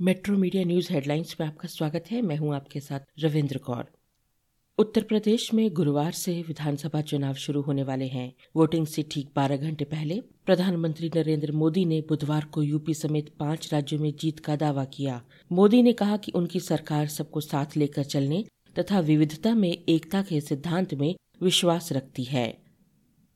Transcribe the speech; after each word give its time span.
Metro 0.00 0.36
media 0.38 0.64
news 0.64 0.92
headlines 0.92 1.36
में 1.40 1.46
आपका 1.46 1.68
स्वागत 1.68 2.04
है। 2.10 2.22
मैं 2.22 2.36
हूँ 2.36 2.54
आपके 2.54 2.80
साथ 2.80 3.00
रविंद्र 3.18 3.58
कौर। 3.58 3.84
उत्तर 4.78 5.02
प्रदेश 5.02 5.54
में 5.54 5.72
गुरुवार 5.72 6.12
से 6.12 6.42
विधानसभा 6.42 7.00
चुनाव 7.00 7.34
शुरू 7.34 7.60
होने 7.60 7.82
वाले 7.82 8.06
हैं। 8.06 8.32
वोटिंग 8.56 8.86
से 8.86 9.02
ठीक 9.02 9.30
12 9.36 9.56
घंटे 9.56 9.84
पहले 9.84 10.20
प्रधानमंत्री 10.46 11.10
नरेंद्र 11.16 11.52
मोदी 11.52 11.84
ने 11.84 12.00
बुधवार 12.00 12.44
को 12.44 12.62
यूपी 12.62 12.94
समेत 12.94 13.28
पाँच 13.38 13.72
राज्यों 13.72 14.00
में 14.00 14.12
जीत 14.16 14.38
का 14.38 14.56
दावा 14.56 14.84
किया। 14.84 15.22
मोदी 15.52 15.82
ने 15.82 15.92
कहा 15.92 16.16
कि 16.16 16.32
उनकी 16.32 16.60
सरकार 16.60 17.06
सबको 17.06 17.40
साथ 17.40 17.76
लेकर 17.76 18.04
चलने 18.04 18.44
तथा 18.78 19.00
विविधता 19.00 19.54
में 19.54 19.72
एकता 19.72 20.22
के 20.22 20.40
सिद्धांत 20.40 20.94
में 20.94 21.14
विश्वास 21.42 21.92
रखती 21.92 22.24
है। 22.24 22.62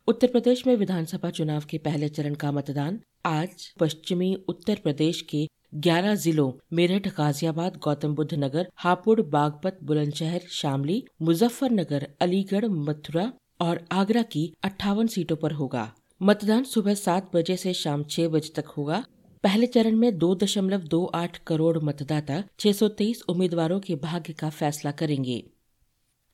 उत्तर 0.08 0.26
प्रदेश 0.26 0.66
में 0.66 0.76
विधानसभा 0.76 1.30
चुनाव 1.30 1.64
के 1.70 1.78
पहले 1.78 2.08
चरण 2.08 2.34
का 2.34 2.52
मतदान 2.52 3.00
आज 3.26 3.72
पश्चिमी 3.80 4.34
उत्तर 4.48 4.80
प्रदेश 4.82 5.20
के 5.20 5.48
11 5.74 6.14
जिलों, 6.14 6.52
मेरठ, 6.72 7.08
गाजियाबाद 7.08 7.76
गौतम 7.76 8.14
बुद्ध 8.14 8.34
नगर 8.34 8.68
हापुड़, 8.76 9.20
बागपत, 9.20 9.78
बुलंदशहर, 9.82 10.40
शामली, 10.50 11.04
मुजफ्फरनगर, 11.22 12.08
अलीगढ़, 12.20 12.64
मथुरा 12.64 13.32
और 13.60 13.80
आगरा 13.92 14.22
की 14.22 14.54
अट्ठावन 14.62 15.06
सीटों 15.06 15.36
पर 15.36 15.52
होगा। 15.52 15.92
मतदान 16.22 16.64
सुबह 16.64 16.94
सात 16.94 17.36
बजे 17.36 17.56
से 17.56 17.72
शाम 17.72 18.04
छह 18.04 18.28
बजे 18.28 18.52
तक 18.56 18.66
होगा। 18.66 19.04
पहले 19.42 19.66
चरण 19.66 19.96
में 19.96 20.18
दो 20.18 20.34
दशमलव 20.34 20.80
दो 20.80 21.04
आठ 21.04 21.38
करोड़ 21.38 21.78
मतदाता 21.78 22.42
623 22.58 23.22
उम्मीदवारों 23.28 23.80
के 23.80 23.94
भाग्य 23.94 24.32
का 24.32 24.50
फैसला 24.50 24.90
करेंगे। 24.90 25.44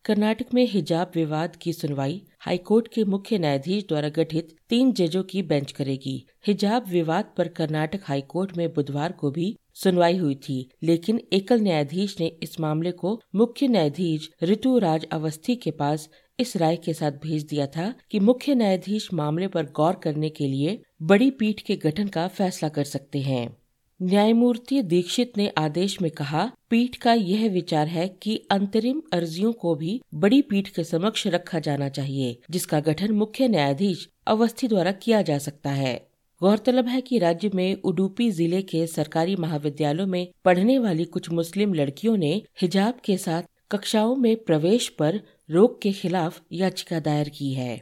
कर्नाटक 0.08 0.54
में 0.54 0.64
हिजाब 0.66 1.10
विवाद 1.14 1.56
की 1.56 1.72
सुनवाई 1.72 2.22
हाईकोर्ट 2.40 2.86
के 2.88 3.04
मुख्य 3.04 3.38
न्यायाधीश 3.38 3.84
द्वारा 3.88 4.08
गठित 4.08 4.54
तीन 4.68 4.92
जजों 4.92 5.22
की 5.22 5.42
बेंच 5.42 5.72
करेगी। 5.72 6.26
हिजाब 6.46 6.88
विवाद 6.88 7.32
पर 7.38 7.48
कर्नाटक 7.48 8.00
हाईकोर्ट 8.04 8.56
में 8.56 8.72
बुधवार 8.74 9.12
को 9.12 9.30
भी 9.30 9.56
सुनवाई 9.74 10.16
हुई 10.16 10.34
थी, 10.34 10.70
लेकिन 10.82 11.20
एकल 11.32 11.60
न्यायाधीश 11.60 12.16
ने 12.20 12.26
इस 12.42 12.60
मामले 12.60 12.92
को 12.92 13.20
मुख्य 13.34 13.68
न्यायाधीश 13.68 14.30
ऋतु 14.42 14.78
राज 14.78 15.06
अवस्थी 15.12 15.56
के 15.56 15.70
पास 15.70 16.08
इस 16.38 16.56
राय 16.56 16.76
के 16.76 16.94
साथ 16.94 17.12
भेज 17.12 17.44
दिया 17.44 17.66
था 17.66 17.94
कि 18.10 18.20
मुख्य 18.20 18.54
न्यायाधीश 18.54 19.12
मामले 19.14 19.48
पर 19.48 19.70
गौर 19.76 19.94
करने 19.94 20.28
के 20.30 20.46
लिए 20.46 20.80
बड़ी 21.02 21.30
पीठ 21.30 21.60
के 21.60 21.76
गठन 21.76 22.08
का 22.08 22.28
फैसला 22.28 22.68
कर 22.68 22.84
सकते 22.84 23.18
हैं। 23.18 23.57
न्यायमूर्ति 24.00 24.80
दीक्षित 24.82 25.32
ने 25.36 25.46
आदेश 25.48 26.00
में 26.02 26.10
कहा, 26.10 26.44
पीठ 26.70 26.96
का 26.96 27.12
यह 27.12 27.48
विचार 27.50 27.86
है 27.86 28.06
कि 28.22 28.36
अंतरिम 28.50 29.00
अर्जियों 29.12 29.52
को 29.52 29.74
भी 29.74 30.00
बड़ी 30.14 30.40
पीठ 30.42 30.68
के 30.68 30.84
समक्ष 30.84 31.26
रखा 31.26 31.58
जाना 31.58 31.88
चाहिए, 31.88 32.36
जिसका 32.50 32.80
गठन 32.80 33.12
मुख्य 33.12 33.48
न्यायाधीश 33.48 34.08
अवस्थी 34.26 34.68
द्वारा 34.68 34.92
किया 34.92 35.22
जा 35.22 35.38
सकता 35.38 35.70
है। 35.70 35.94
गौरतलब 36.40 36.88
है 36.88 37.00
कि 37.00 37.18
राज्य 37.18 37.50
में 37.54 37.82
उडुपी 37.82 38.30
ज़िले 38.30 38.62
के 38.62 38.86
सरकारी 38.86 39.36
महाविद्यालयों 39.36 40.06
में 40.06 40.26
पढ़ने 40.44 40.78
वाली 40.78 41.04
कुछ 41.04 41.30
मुस्लिम 41.30 41.74
लड़कियों 41.74 42.16
ने 42.16 42.32
हिजाब 42.62 43.00
के 43.04 43.16
साथ 43.16 43.42
कक्षाओं 43.70 44.16
में 44.16 44.34
प्रवेश 44.36 44.88
पर 44.88 45.20
रोक 45.50 45.78
के 45.82 45.92
खिलाफ 45.92 46.40
याचिका 46.52 47.00
दायर 47.00 47.28
की 47.28 47.52
है। 47.52 47.80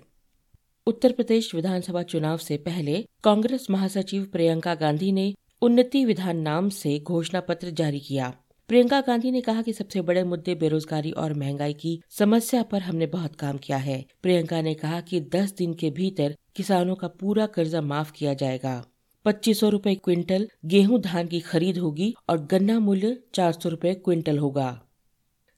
उत्तर 0.87 1.13
प्रदेश 1.13 1.55
विधानसभा 1.55 2.03
चुनाव 2.03 2.37
से 2.39 2.57
पहले 2.57 3.05
कांग्रेस 3.25 3.67
महासचिव 3.71 4.25
प्रियंका 4.25 4.75
गांधी 4.75 5.13
ने 5.13 5.33
उन्नति 5.63 6.05
विधान 6.05 6.37
नाम 6.37 6.69
से 6.69 6.99
घोषणा 6.99 7.41
पत्र 7.41 7.71
जारी 7.71 8.01
किया। 8.01 8.35
प्रियंका 8.69 9.01
गांधी 9.01 9.31
ने 9.31 9.41
कहा 9.41 9.63
कि 9.63 9.73
सबसे 9.73 10.01
बड़े 10.01 10.25
मुद्दे 10.25 10.55
बेरोजगारी 10.55 11.11
और 11.11 11.35
महँगाई 11.35 11.73
की 11.73 12.01
समस्या 12.11 12.63
पर 12.63 12.83
हमने 12.83 13.07
बहुत 13.07 13.37
काम 13.37 13.57
किया 13.57 13.79
है। 13.79 14.05
प्रियंका 14.23 14.61
ने 14.63 14.75
कहा 14.75 15.01
कि 15.01 15.21
10 15.21 15.55
दिन 15.59 15.75
के 15.75 15.91
भीतर 15.91 16.37
किसानों 16.57 16.95
का 16.95 17.09
पूरा 17.09 17.47
कर्जा 17.47 17.81
माफ़ 17.81 18.13
किया 18.13 18.35
जाएगा। 18.35 18.85
पच्चीस 19.25 19.61
सौ 19.61 19.69
रूपए 19.69 19.95
क्विंटल 19.95 20.49
गेहूँ 20.65 21.01
धान 21.01 21.27
की 21.27 21.41
खरीद 21.41 21.79
होगी 21.79 22.15
और 22.29 22.47
गन्ना 22.47 22.79
मूल्य 22.79 23.17
चार 23.35 23.53
सौ 23.53 23.69
रूपए 23.69 23.95
क्विंटल 23.95 24.39
होगा। 24.39 24.86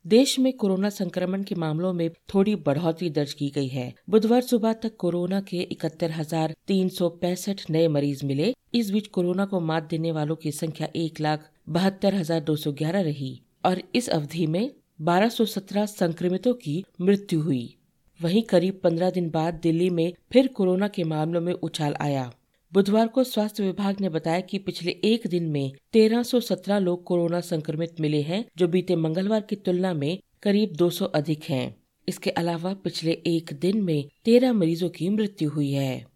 देश 0.09 0.39
में 0.39 0.53
कोरोना 0.53 0.89
संक्रमण 0.89 1.43
के 1.43 1.55
मामलों 1.55 1.93
में 1.93 2.09
थोड़ी 2.35 2.55
बढ़ोतरी 2.57 3.09
दर्ज 3.11 3.33
की 3.33 3.49
गई 3.51 3.67
है। 3.69 3.93
बुधवार 4.11 4.43
सुबह 4.43 4.73
तक 4.73 4.97
कोरोना 4.97 5.41
के 5.41 5.57
इकहत्तर 5.63 6.11
हज़ार 6.11 6.55
तीन 6.67 6.89
सौ 6.89 7.09
पैंसठ 7.23 7.61
नए 7.71 7.89
मरीज़ 7.89 8.25
मिले। 8.27 8.53
इस 8.75 8.91
बीच 8.91 9.07
कोरोना 9.07 9.45
को 9.47 9.61
मात 9.63 9.89
देने 9.91 10.13
वालों 10.13 10.37
की 10.37 10.53
संख्या 10.53 10.89
एक 10.97 11.21
लाख 11.21 11.49
बहत्तर 11.69 12.15
हज़ार 12.15 12.41
दो 12.41 12.57
सौ 12.57 12.73
ग्यारह 12.73 13.03
रही 13.03 13.31
और 13.65 13.83
इस 13.95 14.09
अवधि 14.09 14.47
में 14.47 14.71
बारह 15.03 15.29
सौ 15.29 15.45
सत्रह 15.47 15.87
संक्रमितों 15.87 16.55
की 16.57 16.83
मृत्यु 17.01 17.41
हुई। 17.41 17.65
वहीं 18.21 18.43
करीब 18.45 18.81
पंद्रह 18.85 19.11
दिन 19.11 19.31
बाद 19.31 19.61
दिल्ली 19.63 19.91
में 19.91 20.13
फिर 20.33 20.47
कोरोना 20.49 20.89
के 20.89 21.05
मामलों 21.07 21.41
में 21.41 21.53
उछाल 21.53 21.97
आया। 22.01 22.31
बुधवार 22.73 23.09
को 23.09 23.25
स्वास्थ्य 23.25 23.63
विभाग 23.63 24.01
ने 24.01 24.09
बताया 24.09 24.41
कि 24.41 24.59
पिछले 24.59 24.91
एक 25.05 25.27
दिन 25.27 25.45
में 25.45 25.73
1317 25.93 26.79
लोग 26.79 27.05
कोरोना 27.05 27.41
संक्रमित 27.41 28.01
मिले 28.01 28.21
हैं, 28.23 28.45
जो 28.59 28.69
बीते 28.69 28.97
मंगलवार 28.97 29.41
की 29.41 29.57
तुलना 29.57 29.95
में 29.95 30.19
करीब 30.43 30.73
200 30.73 31.07
अधिक 31.07 31.45
हैं। 31.45 31.77
इसके 32.09 32.31
अलावा 32.31 32.75
पिछले 32.75 33.13
एक 33.27 33.53
दिन 33.53 33.83
में 33.83 34.09
13 34.25 34.53
मरीजों 34.53 34.89
की 34.89 35.09
मृत्यु 35.09 35.51
हुई 35.51 35.71
है 35.71 36.07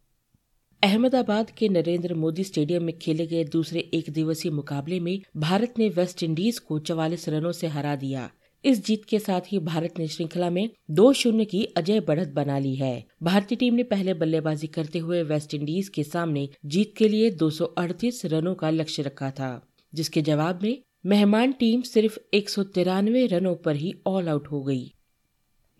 अहमदाबाद 0.82 1.50
के 1.50 1.68
नरेंद्र 1.68 2.14
मोदी 2.14 2.44
स्टेडियम 2.44 2.84
में 2.84 2.98
खेले 2.98 3.26
गए 3.26 3.44
दूसरे 3.44 3.91
एक 3.94 4.10
दिवसीय 4.10 4.52
मुकाबले 4.52 5.00
में 5.00 5.18
भारत 5.36 5.74
ने 5.78 5.88
वेस्ट 5.88 6.22
इंडीज 6.22 6.58
को 6.58 6.78
चवालीस 6.78 7.28
रनों 7.28 7.52
से 7.52 7.66
हरा 7.66 7.96
दिया 7.96 8.30
इस 8.64 8.84
जीत 8.86 9.04
के 9.04 9.18
साथ 9.18 9.40
ही 9.48 9.58
भारत 9.58 9.94
ने 9.98 10.08
श्रृंखला 10.08 10.50
में 10.50 10.70
दो 10.90 11.12
शून्य 11.12 11.44
की 11.44 11.64
अजय 11.64 12.00
बढ़त 12.00 12.28
बना 12.28 12.58
ली 12.58 12.74
है। 12.74 13.04
भारतीय 13.22 13.56
टीम 13.56 13.74
ने 13.74 13.82
पहले 13.82 14.14
बल्लेबाजी 14.14 14.66
करते 14.66 14.98
हुए 14.98 15.22
वेस्ट 15.22 15.54
इंडीज 15.54 15.88
के 15.88 16.02
सामने 16.02 16.48
जीत 16.64 16.94
के 16.96 17.08
लिए 17.08 17.30
दो 17.30 17.50
सौ 17.50 17.64
अड़तीस 17.64 18.24
रनों 18.26 18.54
का 18.54 18.70
लक्ष्य 18.70 19.02
रखा 19.02 19.30
था, 19.30 19.68
जिसके 19.94 20.22
जवाब 20.22 20.60
में 20.62 20.78
मेहमान 21.06 21.52
टीम 21.52 21.82
सिर्फ़ 21.82 22.18
एक 22.34 22.48
सौ 22.48 22.62
तिरानवे 22.62 23.26
रनों 23.26 23.54
पर 23.54 23.76
ही 23.76 23.94
ऑल 24.06 24.28
आउट 24.28 24.46
हो 24.46 24.62
गई। 24.62 24.92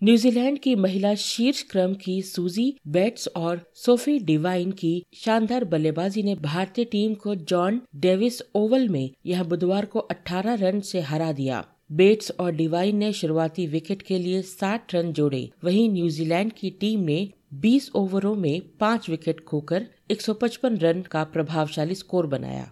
न्यूजीलैंड 0.03 0.59
की 0.59 0.75
महिला 0.75 1.15
शीर्ष 1.15 1.61
क्रम 1.61 1.93
की 1.93 2.21
सूजी 2.21 2.77
बेट्स 2.87 3.29
और 3.35 3.71
सोफी 3.75 4.19
डिवाइन 4.19 4.71
की 4.71 5.03
शानदार 5.13 5.65
बल्लेबाजी 5.65 6.23
ने 6.23 6.35
भारतीय 6.35 6.85
टीम 6.85 7.13
को 7.13 7.35
जॉन 7.35 7.81
डेविस 7.95 8.41
ओवल 8.55 8.89
में 8.89 9.09
यह 9.25 9.43
बुधवार 9.43 9.85
को 9.85 9.99
18 9.99 10.53
रन 10.53 10.79
से 10.79 11.01
हरा 11.01 11.31
दिया। 11.31 11.65
बेट्स 11.93 12.31
और 12.39 12.51
डिवाइन 12.51 12.95
ने 12.95 13.13
शुरुआती 13.13 13.67
विकेट 13.67 14.01
के 14.01 14.17
लिए 14.19 14.41
60 14.41 14.93
रन 14.93 15.13
जोड़े। 15.13 15.49
वहीं 15.63 15.89
न्यूजीलैंड 15.89 16.53
की 16.53 16.69
टीम 16.69 16.99
ने 16.99 17.33
20 17.53 17.91
ओवरों 17.95 18.35
में 18.35 18.61
पाँच 18.79 19.09
विकेट 19.09 19.43
खोकर 19.43 19.85
155 20.11 20.79
रन 20.79 21.01
का 21.01 21.23
प्रभावशाली 21.23 21.95
स्कोर 21.95 22.27
बनाया। 22.27 22.71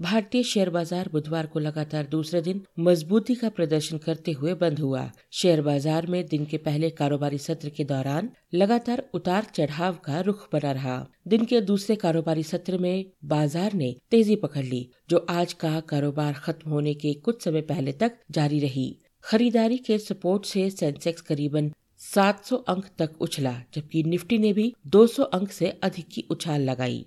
भारतीय 0.00 0.42
शेयर 0.42 0.68
बाज़ार 0.70 1.08
बुधवार 1.12 1.46
को 1.46 1.58
लगातार 1.58 2.06
दूसरे 2.06 2.40
दिन 2.40 2.60
मजबूती 2.78 3.34
का 3.34 3.48
प्रदर्शन 3.48 3.98
करते 3.98 4.32
हुए 4.32 4.52
बंद 4.54 4.78
हुआ। 4.78 5.10
शेयर 5.32 5.62
बाज़ार 5.62 6.06
में 6.06 6.26
दिन 6.26 6.44
के 6.44 6.56
पहले 6.56 6.90
कारोबारी 6.90 7.38
सत्र 7.38 7.68
के 7.68 7.84
दौरान 7.84 8.28
लगातार 8.54 9.02
उतार 9.14 9.46
चढ़ाव 9.54 9.98
का 10.04 10.20
रुख 10.20 10.46
बना 10.52 10.72
रहा। 10.72 10.96
दिन 11.28 11.44
के 11.44 11.60
दूसरे 11.62 11.96
कारोबारी 11.96 12.42
सत्र 12.42 12.78
में 12.78 13.04
बाज़ार 13.24 13.72
ने 13.72 13.94
तेज़ी 14.10 14.36
पकड़ 14.36 14.64
ली, 14.64 14.88
जो 15.10 15.26
आज 15.30 15.52
का 15.54 15.80
कारोबार 15.88 16.32
खत्म 16.34 16.70
होने 16.70 16.94
के 16.94 17.14
कुछ 17.14 17.42
समय 17.44 17.60
पहले 17.64 17.92
तक 17.94 18.18
जारी 18.30 18.60
रही। 18.60 18.88
खरीदारी 19.24 19.78
के 19.78 19.98
सपोर्ट 19.98 20.44
से 20.44 20.68
सेंसेक्स 20.70 21.20
करीबन 21.22 21.72
700 22.04 22.56
अंक 22.68 22.88
तक 22.98 23.20
उछला, 23.20 23.60
जबकि 23.74 24.02
निफ्टी 24.04 24.38
ने 24.38 24.52
भी 24.52 24.72
200 24.88 25.22
अंक 25.24 25.50
से 25.52 25.78
अधिक 25.82 26.08
की 26.08 26.26
उछाल 26.30 26.62
लगाई। 26.62 27.06